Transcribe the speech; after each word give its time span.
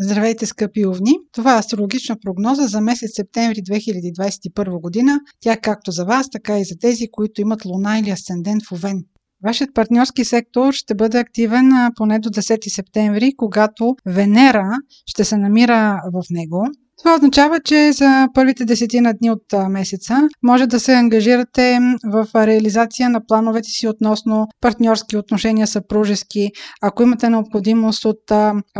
Здравейте, 0.00 0.46
скъпи 0.46 0.86
овни! 0.86 1.12
Това 1.32 1.56
е 1.56 1.58
астрологична 1.58 2.16
прогноза 2.22 2.66
за 2.66 2.80
месец 2.80 3.10
септември 3.14 3.56
2021 3.56 4.80
година. 4.80 5.20
Тя 5.40 5.56
както 5.56 5.90
за 5.90 6.04
вас, 6.04 6.30
така 6.30 6.58
и 6.58 6.64
за 6.64 6.78
тези, 6.80 7.08
които 7.10 7.40
имат 7.40 7.64
луна 7.64 7.98
или 7.98 8.10
асцендент 8.10 8.62
в 8.68 8.72
Овен. 8.72 9.04
Вашият 9.44 9.74
партньорски 9.74 10.24
сектор 10.24 10.72
ще 10.72 10.94
бъде 10.94 11.18
активен 11.18 11.70
поне 11.96 12.18
до 12.18 12.28
10 12.28 12.74
септември, 12.74 13.32
когато 13.36 13.96
Венера 14.06 14.70
ще 15.06 15.24
се 15.24 15.36
намира 15.36 16.02
в 16.12 16.22
него. 16.30 16.66
Това 16.98 17.14
означава, 17.14 17.60
че 17.60 17.92
за 17.92 18.28
първите 18.34 18.64
десетина 18.64 19.12
дни 19.12 19.30
от 19.30 19.68
месеца 19.70 20.28
може 20.42 20.66
да 20.66 20.80
се 20.80 20.94
ангажирате 20.94 21.78
в 22.04 22.26
реализация 22.34 23.10
на 23.10 23.26
плановете 23.26 23.68
си 23.68 23.88
относно 23.88 24.46
партньорски 24.60 25.16
отношения, 25.16 25.66
съпружески. 25.66 26.50
Ако 26.82 27.02
имате 27.02 27.30
необходимост 27.30 28.04
от 28.04 28.32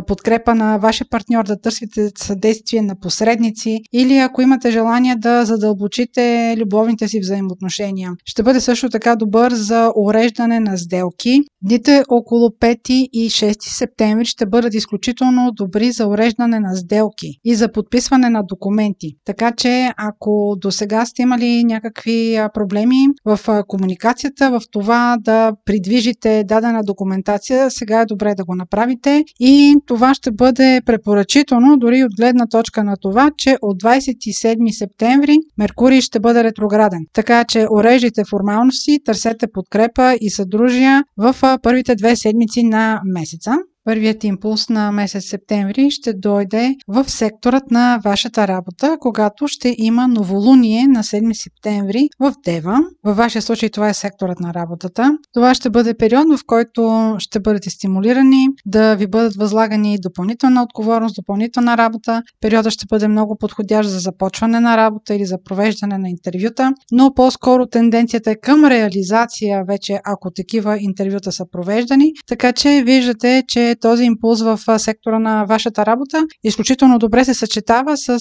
подкрепа 0.06 0.54
на 0.54 0.78
вашия 0.78 1.06
партньор 1.10 1.44
да 1.44 1.60
търсите 1.60 2.10
съдействие 2.18 2.82
на 2.82 3.00
посредници 3.00 3.80
или 3.92 4.18
ако 4.18 4.42
имате 4.42 4.70
желание 4.70 5.16
да 5.16 5.44
задълбочите 5.44 6.56
любовните 6.58 7.08
си 7.08 7.20
взаимоотношения. 7.20 8.12
Ще 8.24 8.42
бъде 8.42 8.60
също 8.60 8.88
така 8.88 9.16
добър 9.16 9.52
за 9.52 9.92
уреждане 9.96 10.60
на 10.60 10.78
сделки. 10.78 11.40
Дните 11.64 12.02
около 12.08 12.48
5 12.48 12.90
и 12.90 13.30
6 13.30 13.56
септември 13.60 14.24
ще 14.24 14.46
бъдат 14.46 14.74
изключително 14.74 15.52
добри 15.52 15.92
за 15.92 16.06
уреждане 16.06 16.60
на 16.60 16.76
сделки 16.76 17.26
и 17.44 17.54
за 17.54 17.72
подписване 17.72 18.30
на 18.30 18.42
документи. 18.42 19.08
Така 19.24 19.52
че, 19.56 19.92
ако 19.96 20.56
до 20.60 20.70
сега 20.70 21.06
сте 21.06 21.22
имали 21.22 21.64
някакви 21.64 22.38
проблеми 22.54 22.96
в 23.24 23.64
комуникацията, 23.68 24.50
в 24.50 24.60
това 24.70 25.16
да 25.20 25.52
придвижите 25.64 26.44
дадена 26.44 26.82
документация, 26.84 27.70
сега 27.70 28.00
е 28.00 28.06
добре 28.06 28.34
да 28.34 28.44
го 28.44 28.54
направите 28.54 29.24
и 29.40 29.76
това 29.86 30.14
ще 30.14 30.30
бъде 30.32 30.80
препоръчително, 30.86 31.76
дори 31.76 32.04
от 32.04 32.12
гледна 32.16 32.46
точка 32.46 32.84
на 32.84 32.96
това, 33.00 33.30
че 33.36 33.56
от 33.62 33.82
27 33.82 34.78
септември 34.78 35.36
Меркурий 35.58 36.00
ще 36.00 36.20
бъде 36.20 36.44
ретрограден. 36.44 37.00
Така 37.12 37.44
че 37.44 37.66
уреждайте 37.70 38.22
формалности, 38.30 38.98
търсете 39.04 39.46
подкрепа 39.52 40.16
и 40.20 40.30
съдружия 40.30 41.04
в 41.16 41.51
първите 41.58 41.94
две 41.94 42.16
седмици 42.16 42.62
на 42.62 43.00
месеца. 43.04 43.58
Първият 43.84 44.24
импулс 44.24 44.68
на 44.68 44.92
месец 44.92 45.24
септември 45.28 45.90
ще 45.90 46.12
дойде 46.12 46.74
в 46.88 47.10
секторът 47.10 47.70
на 47.70 48.00
вашата 48.04 48.48
работа, 48.48 48.96
когато 49.00 49.48
ще 49.48 49.74
има 49.78 50.08
новолуние 50.08 50.86
на 50.88 51.02
7 51.02 51.32
септември 51.32 52.08
в 52.20 52.34
Дева. 52.44 52.78
Във 53.04 53.16
вашия 53.16 53.42
случай 53.42 53.70
това 53.70 53.88
е 53.88 53.94
секторът 53.94 54.40
на 54.40 54.54
работата. 54.54 55.18
Това 55.32 55.54
ще 55.54 55.70
бъде 55.70 55.94
период, 55.94 56.26
в 56.28 56.40
който 56.46 57.14
ще 57.18 57.40
бъдете 57.40 57.70
стимулирани 57.70 58.46
да 58.66 58.94
ви 58.94 59.06
бъдат 59.06 59.36
възлагани 59.36 59.98
допълнителна 60.00 60.62
отговорност, 60.62 61.16
допълнителна 61.16 61.76
работа. 61.76 62.22
Периода 62.40 62.70
ще 62.70 62.86
бъде 62.90 63.08
много 63.08 63.36
подходящ 63.38 63.90
за 63.90 63.98
започване 63.98 64.60
на 64.60 64.76
работа 64.76 65.14
или 65.14 65.24
за 65.24 65.42
провеждане 65.44 65.98
на 65.98 66.08
интервюта, 66.08 66.72
но 66.92 67.14
по-скоро 67.14 67.66
тенденцията 67.66 68.30
е 68.30 68.36
към 68.36 68.64
реализация 68.64 69.64
вече, 69.68 70.00
ако 70.04 70.30
такива 70.30 70.78
интервюта 70.80 71.32
са 71.32 71.44
провеждани. 71.52 72.12
Така 72.26 72.52
че 72.52 72.82
виждате, 72.86 73.44
че 73.48 73.71
този 73.76 74.04
импулс 74.04 74.42
в 74.42 74.78
сектора 74.78 75.18
на 75.18 75.44
вашата 75.44 75.86
работа 75.86 76.26
изключително 76.44 76.98
добре 76.98 77.24
се 77.24 77.34
съчетава 77.34 77.96
с 77.96 78.18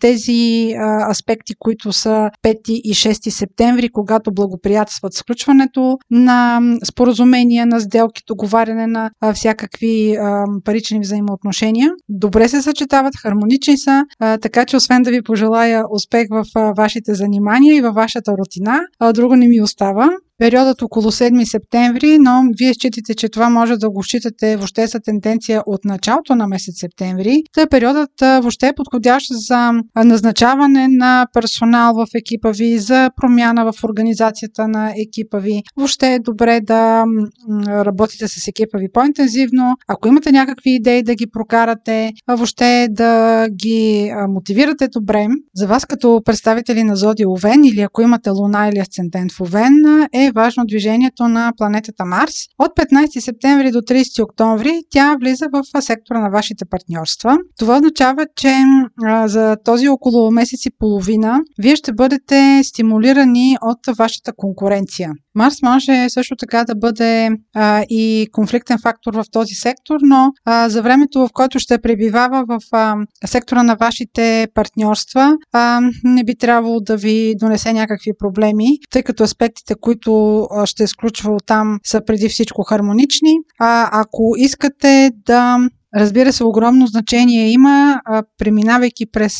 тези 0.00 0.74
аспекти, 1.10 1.54
които 1.58 1.92
са 1.92 2.30
5 2.44 2.70
и 2.70 2.94
6 2.94 3.30
септември, 3.30 3.88
когато 3.88 4.34
благоприятстват 4.34 5.14
сключването 5.14 5.98
на 6.10 6.60
споразумения, 6.84 7.66
на 7.66 7.80
сделки, 7.80 8.22
договаряне 8.26 8.86
на 8.86 9.10
всякакви 9.34 10.16
парични 10.64 11.00
взаимоотношения. 11.00 11.90
Добре 12.08 12.48
се 12.48 12.62
съчетават, 12.62 13.16
хармонични 13.16 13.78
са, 13.78 14.04
така 14.18 14.64
че 14.64 14.76
освен 14.76 15.02
да 15.02 15.10
ви 15.10 15.22
пожелая 15.22 15.84
успех 15.90 16.26
в 16.30 16.44
вашите 16.76 17.14
занимания 17.14 17.76
и 17.76 17.80
във 17.80 17.94
вашата 17.94 18.32
рутина, 18.32 18.80
друго 19.14 19.36
не 19.36 19.48
ми 19.48 19.62
остава 19.62 20.10
периодът 20.42 20.82
около 20.82 21.10
7 21.10 21.44
септември, 21.44 22.18
но 22.18 22.42
вие 22.58 22.74
считате, 22.74 23.14
че 23.14 23.28
това 23.28 23.50
може 23.50 23.76
да 23.76 23.90
го 23.90 24.02
считате 24.02 24.56
въобще 24.56 24.86
за 24.86 25.00
тенденция 25.00 25.62
от 25.66 25.84
началото 25.84 26.34
на 26.34 26.46
месец 26.46 26.74
септември. 26.78 27.42
Та 27.52 27.66
периодът 27.66 28.10
въобще 28.20 28.66
е 28.68 28.72
подходящ 28.76 29.26
за 29.30 29.72
назначаване 30.04 30.88
на 30.88 31.26
персонал 31.34 31.94
в 31.94 32.06
екипа 32.14 32.50
ви, 32.50 32.78
за 32.78 33.10
промяна 33.20 33.72
в 33.72 33.84
организацията 33.84 34.68
на 34.68 34.92
екипа 34.96 35.38
ви. 35.38 35.62
Въобще 35.76 36.14
е 36.14 36.18
добре 36.18 36.60
да 36.60 37.04
работите 37.68 38.28
с 38.28 38.48
екипа 38.48 38.78
ви 38.78 38.88
по-интензивно. 38.92 39.76
Ако 39.88 40.08
имате 40.08 40.32
някакви 40.32 40.70
идеи 40.70 41.02
да 41.02 41.14
ги 41.14 41.26
прокарате, 41.32 42.12
въобще 42.28 42.88
да 42.90 43.46
ги 43.48 44.12
мотивирате 44.28 44.88
добре. 44.88 45.26
За 45.54 45.66
вас 45.66 45.86
като 45.86 46.22
представители 46.24 46.82
на 46.82 46.96
Зодия 46.96 47.30
Овен 47.30 47.64
или 47.64 47.80
ако 47.80 48.02
имате 48.02 48.30
Луна 48.30 48.68
или 48.68 48.78
Асцендент 48.78 49.32
в 49.32 49.40
Овен 49.40 49.74
е 50.12 50.31
важно 50.34 50.64
движението 50.66 51.28
на 51.28 51.52
планетата 51.56 52.04
Марс. 52.04 52.34
От 52.58 52.72
15 52.76 53.20
септември 53.20 53.70
до 53.70 53.78
30 53.78 54.22
октомври 54.22 54.80
тя 54.90 55.16
влиза 55.20 55.46
в 55.52 55.82
сектора 55.82 56.20
на 56.20 56.30
вашите 56.30 56.64
партньорства. 56.64 57.36
Това 57.58 57.76
означава, 57.76 58.26
че 58.36 58.54
за 59.26 59.56
този 59.64 59.88
около 59.88 60.30
месец 60.30 60.66
и 60.66 60.70
половина 60.78 61.40
вие 61.58 61.76
ще 61.76 61.92
бъдете 61.92 62.60
стимулирани 62.64 63.56
от 63.62 63.96
вашата 63.98 64.32
конкуренция. 64.36 65.10
Марс 65.34 65.62
може 65.62 66.08
също 66.08 66.36
така 66.36 66.64
да 66.64 66.74
бъде 66.74 67.30
а, 67.54 67.84
и 67.88 68.26
конфликтен 68.32 68.78
фактор 68.82 69.14
в 69.14 69.24
този 69.32 69.54
сектор, 69.54 70.00
но 70.02 70.30
а, 70.44 70.68
за 70.68 70.82
времето, 70.82 71.20
в 71.20 71.28
което 71.32 71.58
ще 71.58 71.78
пребивава 71.78 72.44
в 72.48 72.60
а, 72.72 72.96
сектора 73.26 73.62
на 73.62 73.76
вашите 73.80 74.48
партньорства, 74.54 75.36
а, 75.52 75.80
не 76.04 76.24
би 76.24 76.36
трябвало 76.36 76.80
да 76.80 76.96
ви 76.96 77.34
донесе 77.40 77.72
някакви 77.72 78.10
проблеми, 78.18 78.66
тъй 78.90 79.02
като 79.02 79.22
аспектите, 79.22 79.74
които 79.80 80.46
ще 80.64 80.84
изключва 80.84 81.36
там, 81.46 81.78
са 81.84 82.00
преди 82.06 82.28
всичко 82.28 82.62
хармонични. 82.62 83.32
А 83.60 83.88
ако 83.92 84.34
искате 84.36 85.10
да 85.26 85.58
Разбира 85.96 86.32
се, 86.32 86.44
огромно 86.44 86.86
значение 86.86 87.50
има, 87.50 88.00
преминавайки 88.38 89.06
през 89.12 89.34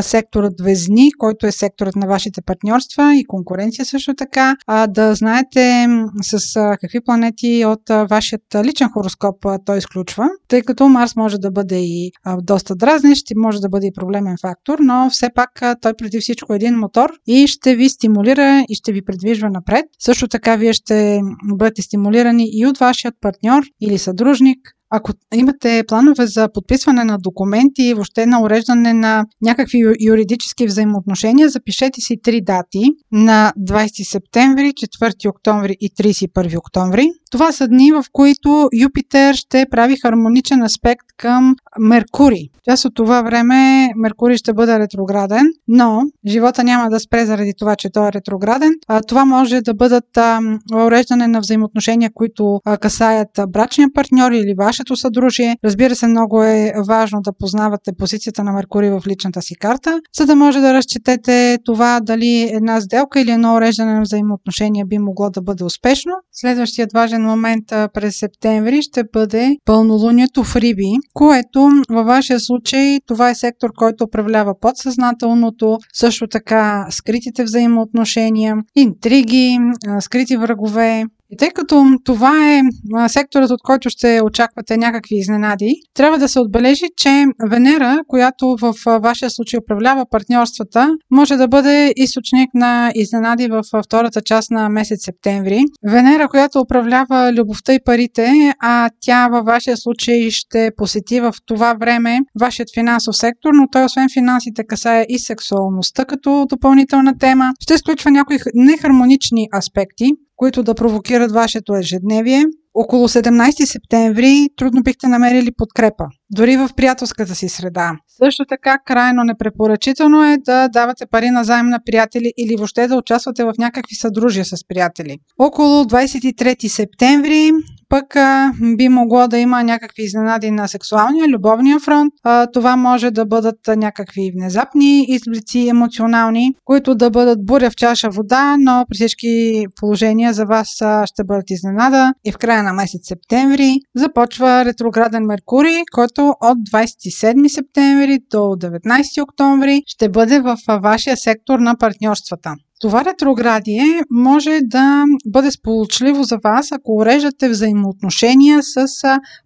секторът 0.00 0.52
Везни, 0.60 1.12
който 1.18 1.46
е 1.46 1.52
секторът 1.52 1.96
на 1.96 2.06
вашите 2.06 2.42
партньорства 2.42 3.14
и 3.14 3.24
конкуренция 3.24 3.84
също 3.84 4.14
така, 4.14 4.56
да 4.88 5.14
знаете 5.14 5.86
с 6.22 6.38
какви 6.80 7.00
планети 7.04 7.64
от 7.66 8.08
вашият 8.10 8.42
личен 8.64 8.88
хороскоп 8.88 9.46
той 9.64 9.78
изключва, 9.78 10.28
тъй 10.48 10.62
като 10.62 10.88
Марс 10.88 11.16
може 11.16 11.38
да 11.38 11.50
бъде 11.50 11.78
и 11.78 12.10
доста 12.42 12.76
дразнещ, 12.76 13.26
може 13.36 13.60
да 13.60 13.68
бъде 13.68 13.86
и 13.86 13.92
проблемен 13.92 14.36
фактор, 14.40 14.78
но 14.80 15.10
все 15.10 15.28
пак 15.34 15.50
той 15.80 15.92
преди 15.98 16.18
всичко 16.20 16.52
е 16.52 16.56
един 16.56 16.74
мотор 16.74 17.10
и 17.26 17.46
ще 17.46 17.76
ви 17.76 17.88
стимулира 17.88 18.64
и 18.68 18.74
ще 18.74 18.92
ви 18.92 19.04
предвижва 19.04 19.50
напред. 19.50 19.84
Също 19.98 20.28
така 20.28 20.56
вие 20.56 20.72
ще 20.72 21.20
бъдете 21.54 21.82
стимулирани 21.82 22.48
и 22.52 22.66
от 22.66 22.78
вашият 22.78 23.14
партньор 23.20 23.62
или 23.80 23.98
съдружник, 23.98 24.58
ако 24.90 25.12
имате 25.34 25.84
планове 25.88 26.26
за 26.26 26.48
подписване 26.54 27.04
на 27.04 27.18
документи 27.18 27.82
и 27.82 27.94
въобще 27.94 28.26
на 28.26 28.42
уреждане 28.42 28.92
на 28.92 29.24
някакви 29.42 29.78
юридически 30.06 30.66
взаимоотношения, 30.66 31.48
запишете 31.48 32.00
си 32.00 32.16
три 32.22 32.40
дати 32.40 32.84
на 33.12 33.52
20 33.58 34.10
септември, 34.10 34.72
4 34.72 35.28
октомври 35.28 35.76
и 35.80 35.90
31 35.90 36.58
октомври. 36.58 37.10
Това 37.30 37.52
са 37.52 37.68
дни, 37.68 37.92
в 37.92 38.04
които 38.12 38.68
Юпитер 38.80 39.34
ще 39.34 39.66
прави 39.70 39.96
хармоничен 39.96 40.62
аспект 40.62 41.06
към 41.16 41.54
Меркурий. 41.78 42.48
Част 42.64 42.84
от 42.84 42.94
това 42.94 43.22
време 43.22 43.88
Меркурий 43.96 44.36
ще 44.36 44.52
бъде 44.52 44.78
ретрограден, 44.78 45.46
но 45.68 46.02
живота 46.26 46.64
няма 46.64 46.90
да 46.90 47.00
спре 47.00 47.26
заради 47.26 47.52
това, 47.58 47.76
че 47.76 47.90
той 47.90 48.08
е 48.08 48.12
ретрограден. 48.12 48.72
Това 49.08 49.24
може 49.24 49.60
да 49.60 49.74
бъдат 49.74 50.16
а, 50.16 50.40
уреждане 50.74 51.26
на 51.26 51.40
взаимоотношения, 51.40 52.10
които 52.14 52.60
касаят 52.80 53.28
брачния 53.48 53.88
партньор 53.94 54.32
или 54.32 54.54
вашето 54.58 54.96
съдружие. 54.96 55.56
Разбира 55.64 55.94
се, 55.94 56.06
много 56.06 56.42
е 56.42 56.72
важно 56.88 57.20
да 57.20 57.32
познавате 57.32 57.90
позицията 57.98 58.44
на 58.44 58.52
Меркурий 58.52 58.90
в 58.90 59.02
личната 59.06 59.42
си 59.42 59.54
карта, 59.54 60.00
за 60.16 60.26
да 60.26 60.36
може 60.36 60.60
да 60.60 60.74
разчетете 60.74 61.58
това 61.64 62.00
дали 62.02 62.50
една 62.52 62.80
сделка 62.80 63.20
или 63.20 63.30
едно 63.30 63.54
уреждане 63.54 63.94
на 63.94 64.02
взаимоотношения 64.02 64.86
би 64.86 64.98
могло 64.98 65.30
да 65.30 65.42
бъде 65.42 65.64
успешно. 65.64 66.12
Следващият 66.32 66.92
важен 66.92 67.22
момент 67.22 67.64
през 67.68 68.18
септември 68.18 68.82
ще 68.82 69.04
бъде 69.12 69.56
пълнолунието 69.64 70.44
в 70.44 70.56
Риби, 70.56 70.92
което 71.14 71.65
във 71.88 72.06
вашия 72.06 72.40
случай 72.40 73.00
това 73.06 73.30
е 73.30 73.34
сектор, 73.34 73.70
който 73.76 74.04
управлява 74.04 74.60
подсъзнателното, 74.60 75.78
също 75.92 76.26
така 76.26 76.86
скритите 76.90 77.44
взаимоотношения, 77.44 78.56
интриги, 78.76 79.58
скрити 80.00 80.36
врагове, 80.36 81.04
И 81.30 81.36
тъй 81.36 81.50
като 81.50 81.84
това 82.04 82.54
е 82.54 82.60
секторът, 83.08 83.50
от 83.50 83.62
който 83.62 83.90
ще 83.90 84.20
очаквате 84.24 84.76
някакви 84.76 85.16
изненади, 85.16 85.74
трябва 85.94 86.18
да 86.18 86.28
се 86.28 86.40
отбележи, 86.40 86.84
че 86.96 87.24
Венера, 87.50 87.98
която 88.08 88.56
в 88.60 88.74
вашия 89.00 89.30
случай 89.30 89.58
управлява 89.58 90.06
партньорствата, 90.10 90.90
може 91.10 91.36
да 91.36 91.48
бъде 91.48 91.92
източник 91.96 92.50
на 92.54 92.92
изненади 92.94 93.48
в 93.48 93.62
втората 93.86 94.22
част 94.22 94.50
на 94.50 94.68
месец 94.68 95.04
септември. 95.04 95.64
Венера, 95.90 96.28
която 96.28 96.60
управлява 96.60 97.32
любовта 97.32 97.74
и 97.74 97.78
парите, 97.84 98.54
а 98.62 98.90
тя 99.00 99.28
във 99.28 99.44
вашия 99.44 99.76
случай 99.76 100.30
ще 100.30 100.70
посети 100.76 101.20
в 101.20 101.34
това 101.46 101.74
време 101.80 102.18
вашият 102.40 102.68
финансов 102.74 103.16
сектор, 103.16 103.50
но 103.54 103.68
той 103.72 103.84
освен 103.84 104.08
финансите 104.12 104.64
касае 104.64 105.06
и 105.08 105.18
сексуалността 105.18 106.04
като 106.04 106.46
допълнителна 106.48 107.18
тема. 107.18 107.52
Ще 107.60 107.74
изключва 107.74 108.10
някои 108.10 108.38
нехармонични 108.54 109.48
аспекти, 109.58 110.10
които 110.36 110.62
да 110.62 110.74
провокират 110.74 111.32
вашето 111.32 111.76
ежедневие. 111.76 112.44
Около 112.78 113.08
17 113.08 113.64
септември 113.64 114.48
трудно 114.56 114.82
бихте 114.82 115.08
намерили 115.08 115.50
подкрепа, 115.58 116.04
дори 116.30 116.56
в 116.56 116.68
приятелската 116.76 117.34
си 117.34 117.48
среда. 117.48 117.92
Също 118.24 118.44
така, 118.48 118.78
крайно 118.86 119.24
непрепоръчително 119.24 120.24
е 120.24 120.36
да 120.38 120.68
давате 120.68 121.06
пари 121.10 121.30
на 121.30 121.44
заем 121.44 121.66
на 121.66 121.80
приятели 121.86 122.32
или 122.38 122.56
въобще 122.56 122.88
да 122.88 122.96
участвате 122.96 123.44
в 123.44 123.52
някакви 123.58 123.94
съдружия 123.94 124.44
с 124.44 124.56
приятели. 124.68 125.16
Около 125.38 125.84
23 125.84 126.68
септември 126.68 127.50
пък 127.88 128.16
а, 128.16 128.52
би 128.76 128.88
могло 128.88 129.28
да 129.28 129.38
има 129.38 129.62
някакви 129.62 130.02
изненади 130.02 130.50
на 130.50 130.68
сексуалния, 130.68 131.28
любовния 131.28 131.80
фронт. 131.80 132.14
А, 132.24 132.46
това 132.46 132.76
може 132.76 133.10
да 133.10 133.26
бъдат 133.26 133.58
някакви 133.76 134.32
внезапни 134.36 135.04
изблици 135.08 135.68
емоционални, 135.68 136.52
които 136.64 136.94
да 136.94 137.10
бъдат 137.10 137.46
буря 137.46 137.70
в 137.70 137.76
чаша 137.76 138.10
вода, 138.10 138.56
но 138.58 138.84
при 138.88 138.94
всички 138.94 139.64
положения 139.80 140.32
за 140.32 140.44
вас 140.44 140.82
а, 140.82 141.06
ще 141.06 141.24
бъдат 141.24 141.50
изненада. 141.50 142.12
И 142.24 142.32
в 142.32 142.38
края 142.38 142.62
на 142.66 142.72
месец 142.72 143.08
септември 143.08 143.76
започва 143.94 144.64
ретрограден 144.64 145.24
Меркурий, 145.24 145.82
който 145.94 146.28
от 146.40 146.58
27 146.58 147.48
септември 147.48 148.18
до 148.30 148.38
19 148.38 149.22
октомври 149.22 149.82
ще 149.86 150.08
бъде 150.08 150.40
в 150.40 150.56
вашия 150.82 151.16
сектор 151.16 151.58
на 151.58 151.76
партньорствата. 151.78 152.54
Това 152.80 153.04
ретроградие 153.04 154.02
може 154.10 154.60
да 154.62 155.04
бъде 155.26 155.50
сполучливо 155.50 156.22
за 156.22 156.38
вас, 156.44 156.72
ако 156.72 156.92
уреждате 156.92 157.48
взаимоотношения 157.48 158.62
с 158.62 158.86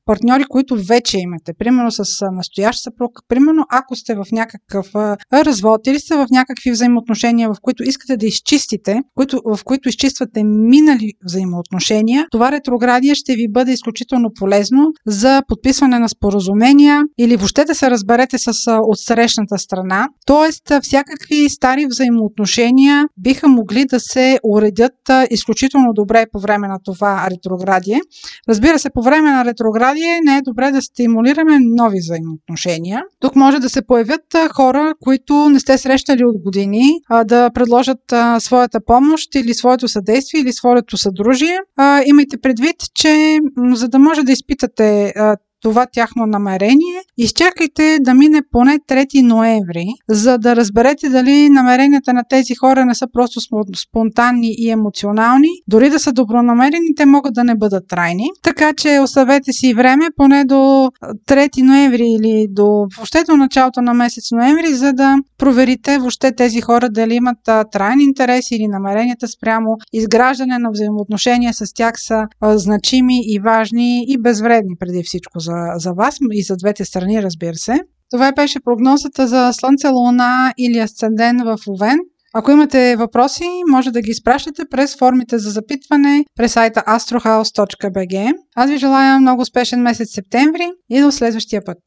партньори, 0.07 0.45
които 0.45 0.77
вече 0.77 1.19
имате. 1.19 1.53
Примерно 1.59 1.91
с 1.91 2.05
настоящ 2.33 2.83
съпруг, 2.83 3.11
примерно 3.29 3.65
ако 3.71 3.97
сте 3.97 4.15
в 4.15 4.25
някакъв 4.33 4.87
развод 5.33 5.87
или 5.87 5.99
сте 5.99 6.15
в 6.15 6.27
някакви 6.31 6.71
взаимоотношения, 6.71 7.49
в 7.49 7.57
които 7.63 7.83
искате 7.83 8.17
да 8.17 8.27
изчистите, 8.27 9.01
в 9.45 9.65
които 9.65 9.89
изчиствате 9.89 10.45
минали 10.45 11.13
взаимоотношения, 11.25 12.27
това 12.31 12.53
ретроградие 12.53 13.15
ще 13.15 13.35
ви 13.35 13.49
бъде 13.49 13.73
изключително 13.73 14.31
полезно 14.39 14.87
за 15.07 15.43
подписване 15.49 15.99
на 15.99 16.09
споразумения 16.09 17.03
или 17.19 17.37
въобще 17.37 17.65
да 17.65 17.75
се 17.75 17.91
разберете 17.91 18.39
с 18.39 18.53
отсрещната 18.89 19.59
страна. 19.59 20.09
Тоест, 20.27 20.73
всякакви 20.83 21.49
стари 21.49 21.87
взаимоотношения 21.87 23.07
биха 23.23 23.49
могли 23.49 23.85
да 23.85 24.01
се 24.01 24.39
уредят 24.43 24.93
изключително 25.31 25.93
добре 25.93 26.27
по 26.33 26.41
време 26.41 26.69
на 26.69 26.79
това 26.85 27.29
ретроградие. 27.31 28.01
Разбира 28.49 28.79
се, 28.79 28.91
по 28.91 29.03
време 29.03 29.31
на 29.31 29.45
ретроградие 29.45 30.21
не 30.25 30.37
е 30.37 30.43
добре 30.43 30.71
да 30.71 30.83
стимулираме 30.83 31.59
нови 31.61 31.99
взаимоотношения. 31.99 33.03
Тук 33.21 33.37
може 33.37 33.59
да 33.59 33.69
се 33.69 33.87
появят 33.87 34.23
хора, 34.55 34.95
които 35.01 35.49
не 35.49 35.61
сте 35.61 35.79
срещали 35.79 36.25
от 36.25 36.43
години, 36.45 36.83
да 37.25 37.51
предложат 37.51 38.01
своята 38.39 38.79
помощ 38.87 39.35
или 39.35 39.55
своето 39.55 39.89
съдействие 39.89 40.41
или 40.41 40.53
своето 40.53 40.97
съдружие. 40.97 41.59
Имайте 42.07 42.41
предвид, 42.41 42.77
че 42.95 43.39
за 43.75 43.89
да 43.89 43.99
може 43.99 44.23
да 44.23 44.33
изпитате 44.33 45.13
това 45.61 45.87
тяхно 45.93 46.27
намерение. 46.27 47.03
Изчакайте 47.17 47.99
да 48.01 48.15
мине 48.15 48.43
поне 48.51 48.79
3 48.89 49.23
ноември, 49.23 49.87
за 50.09 50.39
да 50.39 50.57
разберете 50.57 51.09
дали 51.09 51.49
намеренията 51.49 52.13
на 52.13 52.23
тези 52.31 52.55
хора 52.55 52.87
не 52.87 52.95
са 52.95 53.07
просто 53.13 53.41
спонтанни 53.77 54.55
и 54.59 54.71
емоционални. 54.71 55.49
Дори 55.69 55.91
да 55.91 55.99
са 55.99 56.13
добронамерени, 56.13 56.95
те 56.97 57.07
могат 57.07 57.35
да 57.35 57.45
не 57.45 57.55
бъдат 57.55 57.89
трайни. 57.89 58.29
Така 58.43 58.73
че 58.73 59.01
оставете 59.03 59.53
си 59.53 59.75
време 59.75 60.09
поне 60.17 60.45
до 60.45 60.91
3 61.29 61.63
ноември 61.63 62.07
или 62.07 62.47
до 62.51 62.87
въобще 62.97 63.25
до 63.25 63.37
началото 63.37 63.83
на 63.83 63.95
месец 63.95 64.25
ноември, 64.33 64.75
за 64.75 64.93
да 64.93 65.17
проверите 65.39 65.99
въобще 65.99 66.33
тези 66.33 66.61
хора 66.61 66.89
дали 66.91 67.15
имат 67.15 67.39
трайни 67.73 68.05
интереси 68.05 68.55
или 68.55 68.69
намеренията 68.69 69.29
спрямо 69.29 69.77
изграждане 69.93 70.59
на 70.59 70.71
взаимоотношения 70.71 71.55
с 71.55 71.75
тях 71.75 71.95
са 71.97 72.27
значими 72.43 73.21
и 73.23 73.39
важни 73.39 74.05
и 74.09 74.19
безвредни 74.19 74.75
преди 74.81 75.03
всичко 75.05 75.41
за, 75.51 75.73
за 75.77 75.93
вас 75.93 76.17
и 76.33 76.43
за 76.43 76.57
двете 76.57 76.85
страни, 76.85 77.23
разбира 77.23 77.55
се. 77.55 77.81
Това 78.11 78.33
беше 78.33 78.61
прогнозата 78.61 79.27
за 79.27 79.53
Слънце, 79.53 79.89
Луна 79.89 80.53
или 80.59 80.79
Асценден 80.79 81.41
в 81.45 81.59
Овен. 81.69 81.99
Ако 82.35 82.51
имате 82.51 82.97
въпроси, 82.97 83.45
може 83.71 83.91
да 83.91 84.03
ги 84.03 84.11
изпращате 84.11 84.63
през 84.71 84.99
формите 84.99 85.39
за 85.39 85.51
запитване 85.51 86.25
през 86.37 86.53
сайта 86.53 86.83
astrohouse.bg. 86.87 88.33
Аз 88.57 88.71
ви 88.71 88.79
желая 88.79 89.21
много 89.21 89.43
успешен 89.43 89.83
месец 89.83 90.15
септември 90.15 90.71
и 90.91 91.01
до 91.01 91.13
следващия 91.13 91.65
път! 91.65 91.79